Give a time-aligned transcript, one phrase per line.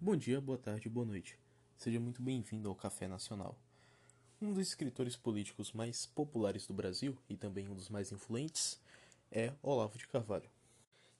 [0.00, 1.36] Bom dia, boa tarde, boa noite.
[1.76, 3.58] Seja muito bem-vindo ao Café Nacional.
[4.40, 8.80] Um dos escritores políticos mais populares do Brasil e também um dos mais influentes
[9.28, 10.48] é Olavo de Carvalho.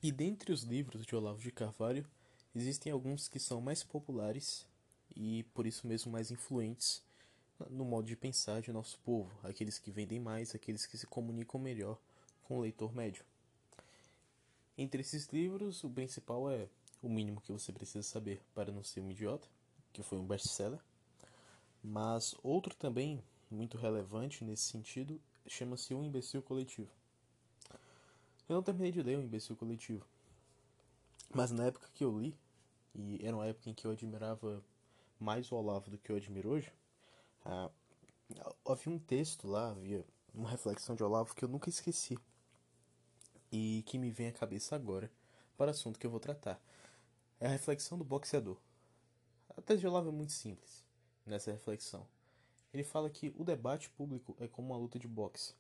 [0.00, 2.06] E dentre os livros de Olavo de Carvalho,
[2.54, 4.64] existem alguns que são mais populares
[5.16, 7.02] e por isso mesmo mais influentes
[7.68, 11.60] no modo de pensar de nosso povo, aqueles que vendem mais, aqueles que se comunicam
[11.60, 11.98] melhor
[12.44, 13.24] com o leitor médio.
[14.76, 16.68] Entre esses livros, o principal é
[17.02, 19.48] O Mínimo que Você Precisa Saber para Não Ser um Idiota,
[19.92, 20.80] que foi um best-seller.
[21.82, 26.90] Mas outro também, muito relevante nesse sentido, chama-se O Imbecil Coletivo.
[28.48, 30.04] Eu não terminei de ler O Imbecil Coletivo,
[31.34, 32.34] mas na época que eu li,
[32.94, 34.62] e era uma época em que eu admirava
[35.20, 36.72] mais o Olavo do que eu admiro hoje,
[37.44, 37.70] ah,
[38.66, 42.18] havia um texto lá, havia uma reflexão de Olavo que eu nunca esqueci
[43.52, 45.10] e que me vem à cabeça agora
[45.56, 46.60] para o assunto que eu vou tratar.
[47.40, 48.56] É a reflexão do boxeador.
[49.56, 50.84] A tese de Olavo é muito simples
[51.24, 52.04] nessa reflexão.
[52.74, 55.54] Ele fala que o debate público é como uma luta de boxe.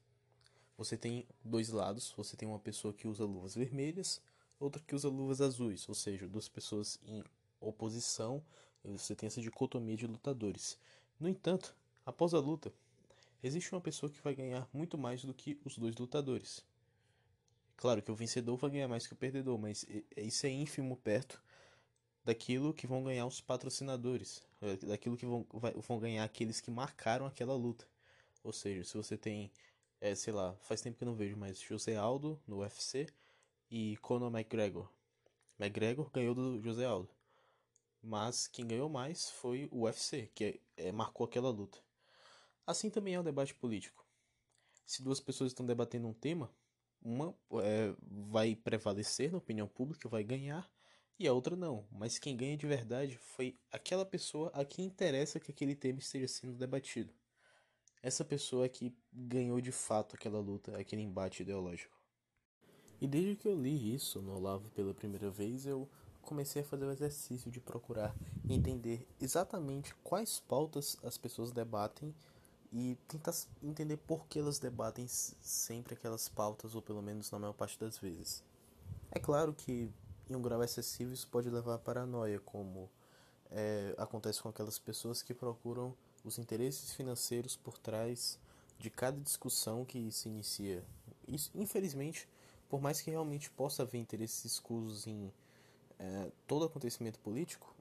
[0.76, 4.20] Você tem dois lados, você tem uma pessoa que usa luvas vermelhas,
[4.58, 7.22] outra que usa luvas azuis, ou seja, duas pessoas em
[7.60, 8.42] oposição,
[8.84, 10.76] você tem essa dicotomia de lutadores.
[11.18, 12.72] No entanto, após a luta,
[13.40, 16.64] existe uma pessoa que vai ganhar muito mais do que os dois lutadores.
[17.76, 21.40] Claro que o vencedor vai ganhar mais que o perdedor, mas isso é ínfimo perto
[22.28, 26.70] daquilo que vão ganhar os patrocinadores, é, daquilo que vão, vai, vão ganhar aqueles que
[26.70, 27.88] marcaram aquela luta.
[28.44, 29.50] Ou seja, se você tem,
[29.98, 33.06] é, sei lá, faz tempo que eu não vejo, mas José Aldo no UFC
[33.70, 34.86] e Conor McGregor.
[35.58, 37.08] McGregor ganhou do José Aldo.
[38.02, 41.78] Mas quem ganhou mais foi o UFC, que é, é, marcou aquela luta.
[42.66, 44.04] Assim também é o debate político.
[44.84, 46.52] Se duas pessoas estão debatendo um tema,
[47.00, 47.34] uma
[48.02, 50.70] vai prevalecer na opinião pública, vai ganhar,
[51.18, 51.84] e a outra não.
[51.90, 56.28] Mas quem ganha de verdade foi aquela pessoa a quem interessa que aquele tema esteja
[56.28, 57.12] sendo debatido.
[58.02, 61.96] Essa pessoa que ganhou de fato aquela luta, aquele embate ideológico.
[63.00, 65.88] E desde que eu li isso no Olavo pela primeira vez, eu
[66.22, 68.14] comecei a fazer o exercício de procurar
[68.48, 72.14] entender exatamente quais pautas as pessoas debatem
[72.72, 77.54] e tentar entender por que elas debatem sempre aquelas pautas, ou pelo menos na maior
[77.54, 78.44] parte das vezes.
[79.10, 79.90] É claro que
[80.28, 82.90] em um grau excessivo isso pode levar à paranoia, como
[83.50, 85.94] é, acontece com aquelas pessoas que procuram
[86.24, 88.38] os interesses financeiros por trás
[88.78, 90.84] de cada discussão que se inicia.
[91.26, 92.28] Isso, infelizmente,
[92.68, 95.32] por mais que realmente possa haver interesses escusos em
[95.98, 97.74] é, todo acontecimento político,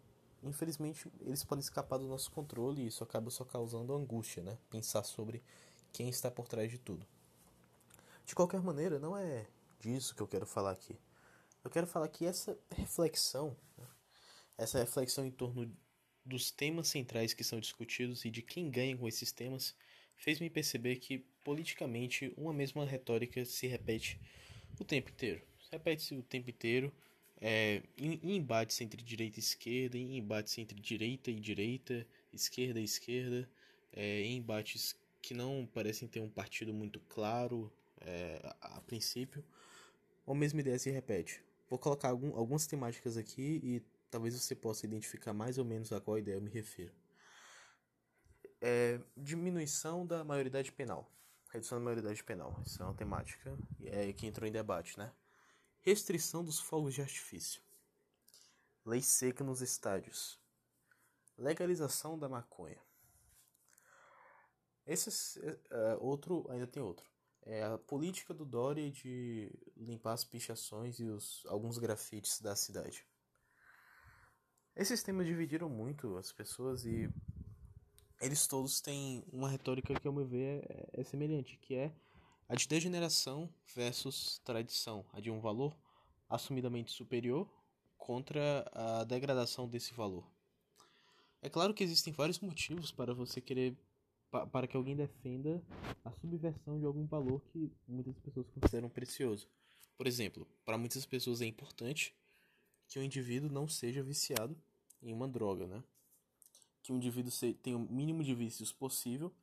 [0.44, 4.58] infelizmente eles podem escapar do nosso controle e isso acaba só causando angústia, né?
[4.69, 5.44] Pensar sobre
[5.91, 7.06] quem está por trás de tudo.
[8.25, 9.46] De qualquer maneira, não é
[9.79, 10.97] disso que eu quero falar aqui.
[11.67, 13.85] Eu quero falar que essa reflexão, né?
[14.57, 15.69] essa reflexão em torno
[16.23, 19.75] dos temas centrais que são discutidos e de quem ganha com esses temas,
[20.16, 24.17] fez-me perceber que politicamente uma mesma retórica se repete
[24.79, 25.41] o tempo inteiro.
[25.69, 26.89] Repete-se o tempo inteiro
[27.41, 32.79] é, em, em, embates entre direita e esquerda, em embates entre direita e direita, esquerda
[32.79, 33.49] e esquerda,
[33.91, 39.44] é, em embates que não parecem ter um partido muito claro é, a, a, princípio,
[40.25, 41.45] a mesma ideia se repete.
[41.69, 43.79] Vou colocar algum, algumas temáticas aqui e
[44.09, 46.94] talvez você possa identificar mais ou menos a qual ideia eu me refiro.
[48.61, 51.11] É, diminuição da maioridade penal.
[51.51, 52.61] Redução da maioridade penal.
[52.66, 55.13] Isso é uma temática é, que entrou em debate, né?
[55.81, 57.61] Restrição dos fogos de artifício.
[58.85, 60.39] Lei seca nos estádios.
[61.38, 62.81] Legalização da maconha.
[64.85, 65.53] Esse uh,
[65.99, 67.05] outro, ainda tem outro.
[67.44, 73.06] É a política do Dória de limpar as pichações e os, alguns grafites da cidade.
[74.75, 77.09] Esses temas dividiram muito as pessoas e
[78.22, 81.94] eles todos têm uma retórica que, ao meu ver, é, é semelhante, que é
[82.50, 85.76] a de degeneração versus tradição, a de um valor
[86.30, 87.50] assumidamente superior
[87.97, 90.30] contra a degradação desse valor.
[91.41, 93.78] É claro que existem vários motivos para você querer
[94.29, 95.64] para que alguém defenda
[96.03, 99.47] a subversão de algum valor que muitas pessoas consideram precioso.
[99.97, 102.16] Por exemplo, para muitas pessoas é importante
[102.88, 104.56] que o indivíduo não seja viciado
[105.02, 105.84] em uma droga, né?
[106.84, 107.32] Que o indivíduo
[107.62, 109.34] tenha o mínimo de vícios possível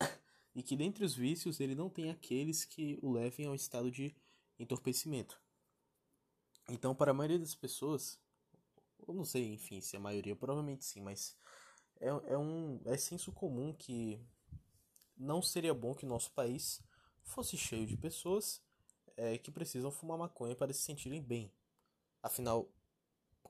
[0.54, 4.14] e que dentre os vícios ele não tem aqueles que o levem ao estado de
[4.58, 5.40] entorpecimento.
[6.68, 8.18] Então, para a maioria das pessoas,
[9.06, 11.36] eu não sei, enfim, se a maioria, provavelmente sim, mas
[12.00, 14.20] é, é um é senso comum que
[15.16, 16.82] não seria bom que nosso país
[17.22, 18.62] fosse cheio de pessoas
[19.16, 21.52] é, que precisam fumar maconha para se sentirem bem.
[22.22, 22.68] Afinal,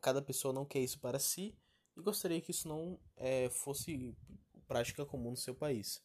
[0.00, 1.56] cada pessoa não quer isso para si
[1.96, 4.14] e gostaria que isso não é, fosse
[4.67, 6.02] prática comum no seu país.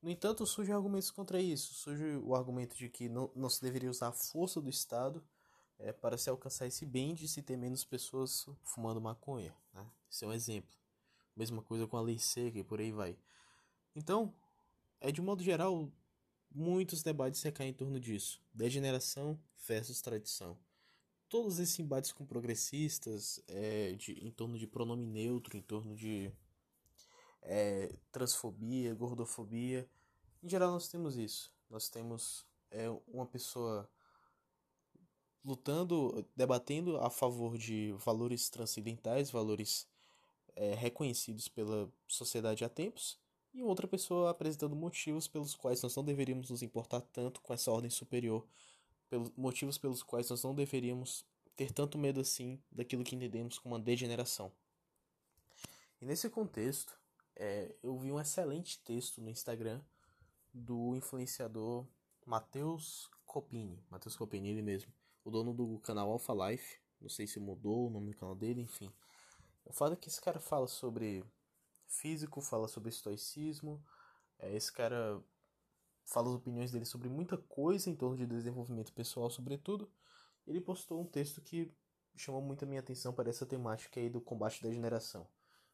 [0.00, 1.74] No entanto, surgem argumentos contra isso.
[1.74, 5.22] Surge o argumento de que não, não se deveria usar a força do Estado
[5.78, 9.54] é, para se alcançar esse bem de se ter menos pessoas fumando maconha.
[9.74, 9.86] Né?
[10.10, 10.77] Esse é um exemplo.
[11.38, 13.16] Mesma coisa com a lei seca e por aí vai.
[13.94, 14.34] Então,
[15.00, 15.88] é de modo geral,
[16.50, 18.42] muitos debates recaem em torno disso.
[18.52, 20.58] Degeneração versus tradição.
[21.28, 26.32] Todos esses embates com progressistas é, de, em torno de pronome neutro, em torno de
[27.40, 29.88] é, transfobia, gordofobia.
[30.42, 31.52] Em geral, nós temos isso.
[31.70, 33.88] Nós temos é, uma pessoa
[35.44, 39.86] lutando, debatendo a favor de valores transcendentais, valores
[40.58, 43.16] é, reconhecidos pela sociedade há tempos,
[43.54, 47.70] e outra pessoa apresentando motivos pelos quais nós não deveríamos nos importar tanto com essa
[47.70, 48.44] ordem superior,
[49.08, 51.24] pelos motivos pelos quais nós não deveríamos
[51.56, 54.52] ter tanto medo assim daquilo que entendemos como uma degeneração.
[56.00, 56.98] E nesse contexto,
[57.36, 59.80] é, eu vi um excelente texto no Instagram
[60.52, 61.86] do influenciador
[62.26, 64.92] Matheus Copini, Matheus Copini ele mesmo,
[65.24, 68.60] o dono do canal Alpha Life, não sei se mudou o nome do canal dele,
[68.60, 68.92] enfim.
[69.68, 71.24] O fato é que esse cara fala sobre
[71.86, 73.84] físico, fala sobre estoicismo,
[74.38, 75.22] é, esse cara
[76.04, 79.90] fala as opiniões dele sobre muita coisa em torno de desenvolvimento pessoal, sobretudo.
[80.46, 81.70] Ele postou um texto que
[82.16, 85.28] chamou muito a minha atenção para essa temática aí do combate da geração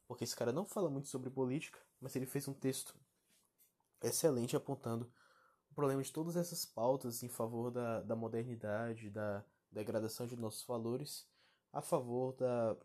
[0.06, 2.94] porque esse cara não fala muito sobre política, mas ele fez um texto
[4.02, 5.10] excelente apontando
[5.70, 10.64] o problema de todas essas pautas em favor da, da modernidade, da degradação de nossos
[10.64, 11.26] valores,
[11.72, 12.76] a favor da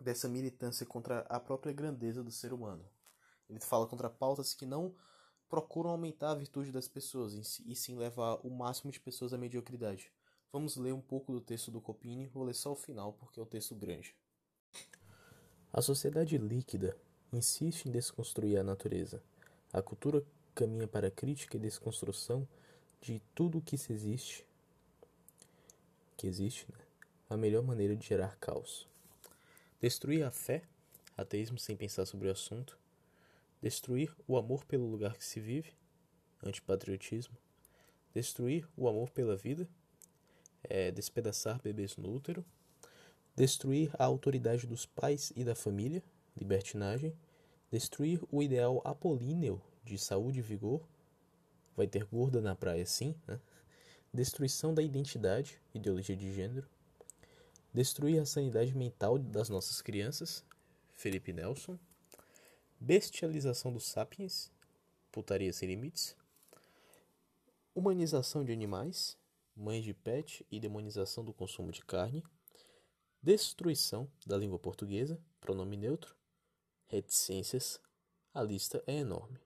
[0.00, 2.84] dessa militância contra a própria grandeza do ser humano.
[3.48, 4.94] Ele fala contra pautas que não
[5.48, 10.10] procuram aumentar a virtude das pessoas e sim levar o máximo de pessoas à mediocridade.
[10.52, 13.42] Vamos ler um pouco do texto do Copini, vou ler só o final porque é
[13.42, 14.14] um texto grande.
[15.72, 16.96] A sociedade líquida
[17.32, 19.22] insiste em desconstruir a natureza.
[19.72, 22.48] A cultura caminha para a crítica e desconstrução
[23.00, 24.46] de tudo o que se existe,
[26.16, 26.78] que existe, né?
[27.28, 28.88] a melhor maneira de gerar caos.
[29.80, 30.62] Destruir a fé,
[31.16, 32.78] ateísmo sem pensar sobre o assunto.
[33.62, 35.72] Destruir o amor pelo lugar que se vive,
[36.42, 37.36] antipatriotismo.
[38.14, 39.68] Destruir o amor pela vida,
[40.64, 42.44] é despedaçar bebês no útero
[43.36, 46.02] destruir a autoridade dos pais e da família,
[46.34, 47.14] libertinagem,
[47.70, 50.80] destruir o ideal apolíneo de saúde e vigor,
[51.76, 53.38] vai ter gorda na praia sim, né?
[54.12, 56.66] destruição da identidade, ideologia de gênero,
[57.76, 60.42] destruir a sanidade mental das nossas crianças,
[60.94, 61.78] Felipe Nelson,
[62.80, 64.50] bestialização dos sapiens,
[65.12, 66.16] putaria sem limites,
[67.74, 69.18] humanização de animais,
[69.54, 72.24] mães de pet e demonização do consumo de carne,
[73.22, 76.16] destruição da língua portuguesa, pronome neutro,
[76.86, 77.78] reticências,
[78.32, 79.38] a lista é enorme.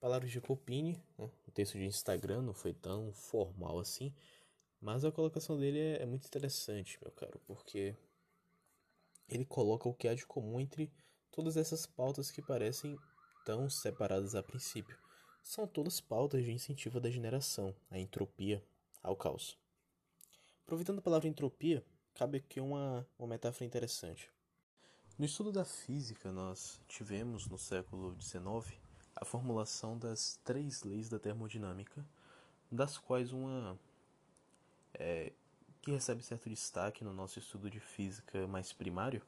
[0.00, 1.30] Palavras de Copini, né?
[1.46, 4.14] o texto de Instagram não foi tão formal assim,
[4.82, 7.96] mas a colocação dele é, é muito interessante, meu caro, porque
[9.28, 10.92] ele coloca o que há de comum entre
[11.30, 12.98] todas essas pautas que parecem
[13.44, 14.98] tão separadas a princípio.
[15.40, 18.62] São todas pautas de incentivo da degeneração, à entropia,
[19.00, 19.56] ao caos.
[20.64, 24.28] Aproveitando a palavra entropia, cabe aqui uma, uma metáfora interessante.
[25.16, 28.80] No estudo da física, nós tivemos no século XIX
[29.14, 32.04] a formulação das três leis da termodinâmica,
[32.70, 33.78] das quais uma
[34.94, 35.32] é,
[35.80, 39.22] que recebe certo destaque no nosso estudo de física mais primário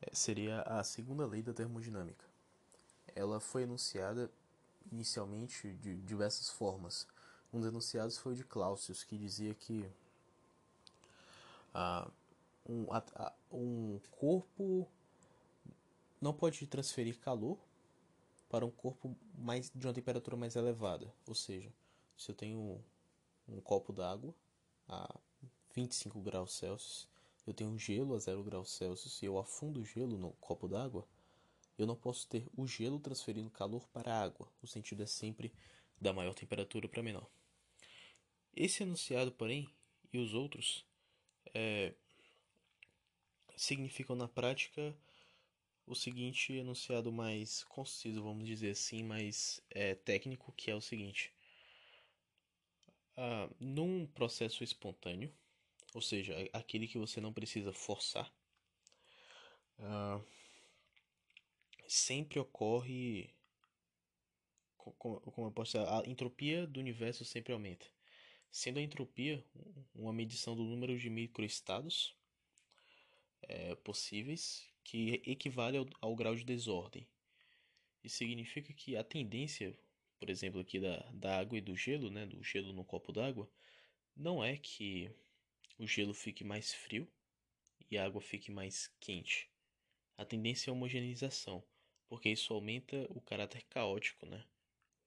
[0.00, 2.24] é, seria a segunda lei da termodinâmica.
[3.14, 4.30] Ela foi enunciada
[4.90, 7.06] inicialmente de diversas formas.
[7.52, 9.88] Um dos enunciados foi o de Clausius, que dizia que
[11.74, 12.10] ah,
[12.66, 14.88] um, a, um corpo
[16.20, 17.58] não pode transferir calor
[18.48, 21.12] para um corpo mais de uma temperatura mais elevada.
[21.26, 21.72] Ou seja,
[22.16, 22.80] se eu tenho
[23.48, 24.34] um, copo d'água
[24.88, 25.18] a
[25.74, 27.08] 25 graus Celsius,
[27.46, 31.06] eu tenho gelo a 0 graus Celsius e eu afundo o gelo no copo d'água,
[31.78, 34.48] eu não posso ter o gelo transferindo calor para a água.
[34.62, 35.52] O sentido é sempre
[36.00, 37.28] da maior temperatura para menor.
[38.54, 39.68] Esse enunciado, porém,
[40.12, 40.84] e os outros
[41.54, 41.94] é,
[43.56, 44.94] significam na prática
[45.86, 51.32] o seguinte enunciado mais conciso, vamos dizer assim, mais é, técnico, que é o seguinte:
[53.16, 55.32] ah, num processo espontâneo,
[55.94, 58.32] ou seja, aquele que você não precisa forçar,
[59.78, 60.20] ah,
[61.86, 63.34] sempre ocorre,
[64.76, 67.86] como, como eu posso dizer, a entropia do universo sempre aumenta
[68.52, 69.42] sendo a entropia
[69.94, 72.14] uma medição do número de microestados
[73.40, 77.08] é, possíveis que equivale ao, ao grau de desordem.
[78.04, 79.76] Isso significa que a tendência,
[80.22, 83.50] por exemplo, aqui da, da água e do gelo, né, do gelo no copo d'água,
[84.14, 85.10] não é que
[85.76, 87.10] o gelo fique mais frio
[87.90, 89.50] e a água fique mais quente.
[90.16, 91.60] A tendência é a homogeneização,
[92.08, 94.46] porque isso aumenta o caráter caótico, né?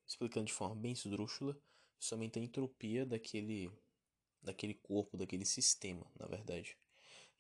[0.06, 1.58] Explicando de forma bem esdrúxula,
[1.98, 3.72] isso aumenta a entropia daquele,
[4.42, 6.78] daquele corpo, daquele sistema, na verdade.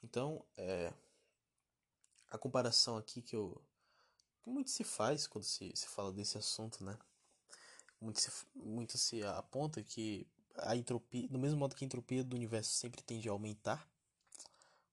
[0.01, 0.93] Então, é,
[2.29, 3.61] a comparação aqui que eu
[4.41, 6.97] que muito se faz quando se, se fala desse assunto, né?
[7.99, 12.35] Muito se, muito se aponta que a entropia, do mesmo modo que a entropia do
[12.35, 13.89] universo sempre tende a aumentar,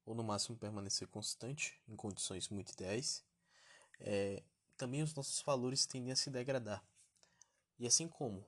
[0.04, 3.24] ou no máximo permanecer constante em condições muito ideais,
[4.00, 4.42] é,
[4.76, 6.84] também os nossos valores tendem a se degradar.
[7.78, 8.44] E assim como,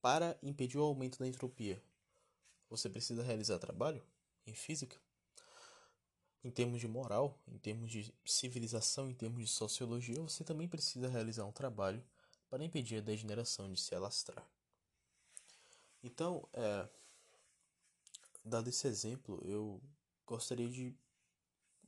[0.00, 1.82] para impedir o aumento da entropia,
[2.68, 4.02] você precisa realizar trabalho
[4.46, 5.00] em física,
[6.44, 11.08] em termos de moral, em termos de civilização, em termos de sociologia, você também precisa
[11.08, 12.04] realizar um trabalho
[12.48, 14.46] para impedir a degeneração de se alastrar.
[16.02, 16.88] Então, é,
[18.44, 19.80] dado esse exemplo, eu
[20.24, 20.94] gostaria de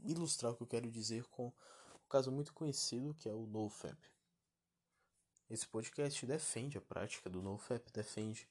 [0.01, 3.97] ilustrar o que eu quero dizer com um caso muito conhecido que é o NoFap.
[5.51, 8.49] Esse podcast defende a prática do NoFap, defende,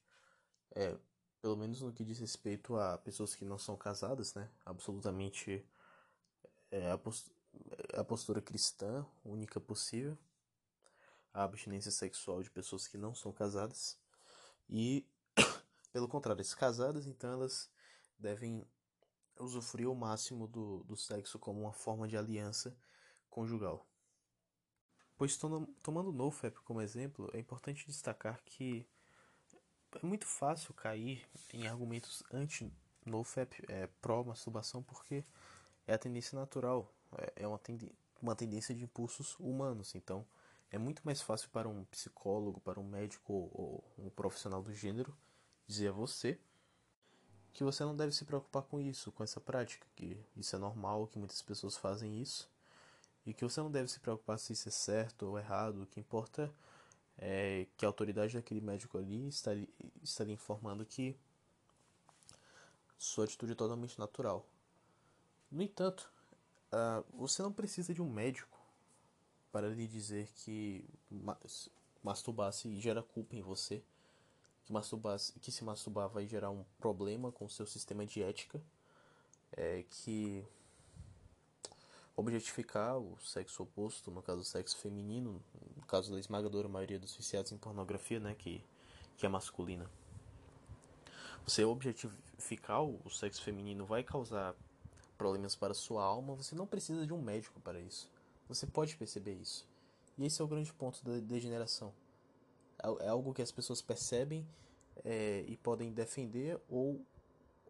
[0.72, 0.98] é,
[1.42, 4.50] pelo menos no que diz respeito a pessoas que não são casadas, né?
[4.66, 5.64] Absolutamente
[6.72, 7.32] é, a, post
[7.94, 10.18] a postura cristã única possível,
[11.38, 13.96] a abstinência sexual de pessoas que não são casadas
[14.68, 15.08] e
[15.94, 17.70] pelo contrário, as casadas, então, elas
[18.18, 18.66] devem
[19.40, 22.76] usufruir o máximo do, do sexo como uma forma de aliança
[23.30, 23.88] conjugal.
[25.16, 28.88] Pois, tomando o NoFap como exemplo, é importante destacar que
[30.02, 35.24] é muito fácil cair em argumentos anti-NoFap, é, pró-masturbação, porque
[35.86, 37.60] é a tendência natural, é, é uma,
[38.20, 39.94] uma tendência de impulsos humanos.
[39.94, 40.28] Então,
[40.72, 45.16] é muito mais fácil para um psicólogo, para um médico ou um profissional do gênero
[45.66, 46.40] dizer a você
[47.54, 51.08] que você não deve se preocupar com isso, com essa prática, que isso é normal,
[51.08, 52.48] que muitas pessoas fazem isso,
[53.26, 56.00] e que você não deve se preocupar se isso é certo ou errado, o que
[56.00, 56.54] importa
[57.18, 61.18] é que a autoridade daquele médico ali está lhe informando que
[62.96, 64.46] sua atitude é totalmente natural.
[65.52, 66.12] No entanto,
[66.72, 68.57] uh, você não precisa de um médico
[69.52, 70.86] para lhe dizer que
[72.04, 73.84] masturbar-se gera culpa em você
[74.68, 78.62] que, masturbar, que se masturbar vai gerar um problema com o seu sistema de ética,
[79.54, 80.46] é, que
[82.16, 85.42] objetificar o sexo oposto, no caso o sexo feminino,
[85.76, 88.62] no caso da esmagadora maioria dos viciados em pornografia, né, que,
[89.16, 89.90] que é masculina.
[91.46, 94.54] Você objetificar o sexo feminino vai causar
[95.18, 98.10] problemas para sua alma, você não precisa de um médico para isso.
[98.48, 99.68] Você pode perceber isso.
[100.18, 101.94] E esse é o grande ponto da degeneração.
[102.80, 104.48] É, é algo que as pessoas percebem
[105.04, 107.02] é, e podem defender ou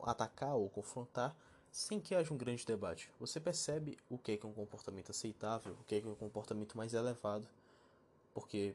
[0.02, 1.36] atacar ou confrontar
[1.72, 3.12] sem que haja um grande debate.
[3.20, 7.48] Você percebe o que é um comportamento aceitável, o que é um comportamento mais elevado,
[8.34, 8.74] porque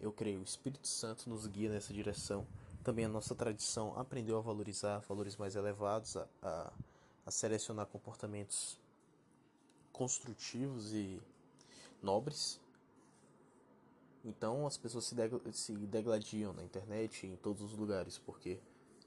[0.00, 2.46] eu creio o Espírito Santo nos guia nessa direção.
[2.82, 6.72] Também a nossa tradição aprendeu a valorizar valores mais elevados, a, a,
[7.26, 8.78] a selecionar comportamentos
[9.92, 11.20] construtivos e
[12.02, 12.60] nobres
[14.24, 18.58] então as pessoas se, deg se degladiam na internet em todos os lugares, porque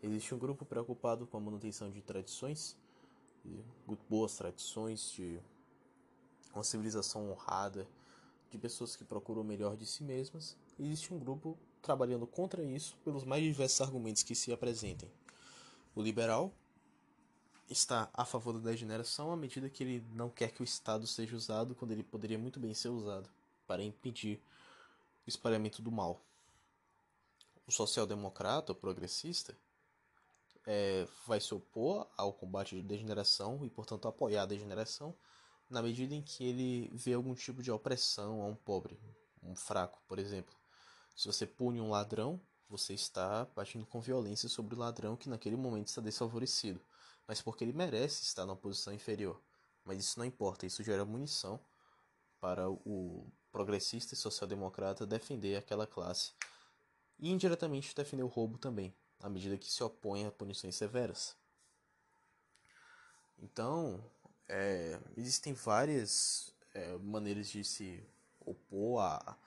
[0.01, 2.75] existe um grupo preocupado com a manutenção de tradições,
[3.45, 3.63] de
[4.09, 5.39] boas tradições, de
[6.53, 7.88] uma civilização honrada,
[8.50, 10.57] de pessoas que procuram o melhor de si mesmas.
[10.79, 15.12] E existe um grupo trabalhando contra isso pelos mais diversos argumentos que se apresentem.
[15.95, 16.51] O liberal
[17.70, 21.36] está a favor da degeneração à medida que ele não quer que o Estado seja
[21.36, 23.29] usado quando ele poderia muito bem ser usado
[23.65, 24.41] para impedir
[25.25, 26.22] espalhamento do mal.
[27.65, 29.58] O social-democrata, o progressista,
[30.65, 35.15] é, vai se opor ao combate de degeneração e, portanto, apoiar a degeneração
[35.70, 39.00] na medida em que ele vê algum tipo de opressão a um pobre,
[39.41, 40.53] um fraco, por exemplo.
[41.15, 42.39] Se você pune um ladrão,
[42.70, 46.82] você está partindo com violência sobre o ladrão que naquele momento está desfavorecido,
[47.27, 49.42] mas porque ele merece estar numa posição inferior.
[49.86, 51.60] Mas isso não importa, isso gera munição
[52.39, 56.32] para o progressista e social-democrata defender aquela classe
[57.20, 61.36] e indiretamente defender o roubo também, à medida que se opõe a punições severas.
[63.39, 64.03] Então,
[64.48, 68.03] é, existem várias é, maneiras de se
[68.39, 69.38] opor à,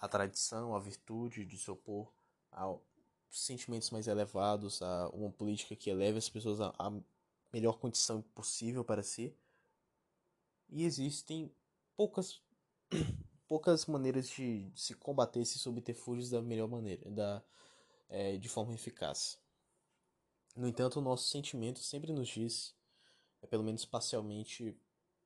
[0.00, 2.12] à tradição, à virtude, de se opor
[2.52, 2.74] a
[3.30, 6.92] sentimentos mais elevados, a uma política que eleve as pessoas à
[7.52, 9.34] melhor condição possível para si.
[10.68, 11.50] E existem
[11.96, 12.40] poucas
[13.48, 17.42] poucas maneiras de se combater esses subterfúgios da melhor maneira, da,
[18.08, 19.38] é, de forma eficaz.
[20.56, 22.74] No entanto, o nosso sentimento sempre nos diz,
[23.42, 24.76] é, pelo menos parcialmente,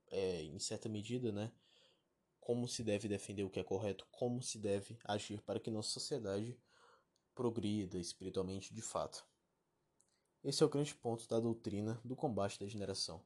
[0.09, 1.51] é, em certa medida, né,
[2.41, 5.91] como se deve defender o que é correto, como se deve agir para que nossa
[5.91, 6.59] sociedade
[7.41, 9.25] progrida espiritualmente de fato.
[10.45, 13.25] Esse é o grande ponto da doutrina do combate da degeneração.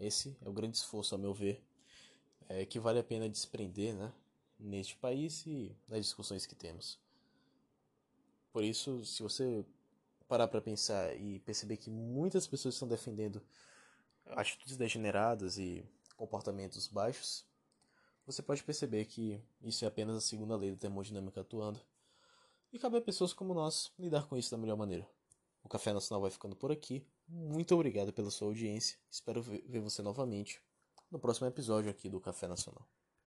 [0.00, 1.64] Esse é o grande esforço, a meu ver,
[2.48, 4.12] é, que vale a pena desprender né,
[4.58, 6.98] neste país e nas discussões que temos.
[8.52, 9.64] Por isso, se você
[10.26, 13.40] parar para pensar e perceber que muitas pessoas estão defendendo
[14.30, 17.46] atitudes degeneradas e comportamentos baixos,
[18.26, 21.80] você pode perceber que isso é apenas a segunda lei da termodinâmica atuando.
[22.72, 25.08] E cabe a pessoas como nós lidar com isso da melhor maneira.
[25.62, 27.04] O Café Nacional vai ficando por aqui.
[27.28, 28.98] Muito obrigado pela sua audiência.
[29.10, 30.62] Espero ver você novamente
[31.10, 32.88] no próximo episódio aqui do Café Nacional.